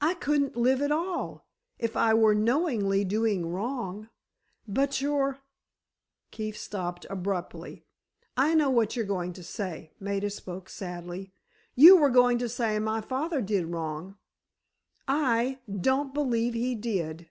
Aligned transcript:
I 0.00 0.14
couldn't 0.14 0.56
live 0.56 0.80
at 0.80 0.90
all, 0.90 1.46
if 1.78 1.94
I 1.94 2.14
were 2.14 2.34
knowingly 2.34 3.04
doing 3.04 3.44
wrong." 3.52 4.08
"But 4.66 5.02
your——" 5.02 5.40
Keefe 6.30 6.56
stopped 6.56 7.04
abruptly. 7.10 7.84
"I 8.38 8.54
know 8.54 8.70
what 8.70 8.96
you 8.96 9.02
were 9.02 9.06
going 9.08 9.34
to 9.34 9.42
say," 9.42 9.92
Maida 10.00 10.30
spoke 10.30 10.70
sadly; 10.70 11.34
"you 11.74 11.98
were 11.98 12.08
going 12.08 12.38
to 12.38 12.48
say 12.48 12.78
my 12.78 13.02
father 13.02 13.42
did 13.42 13.66
wrong. 13.66 14.16
I 15.06 15.58
don't 15.82 16.14
believe 16.14 16.54
he 16.54 16.74
did." 16.74 17.28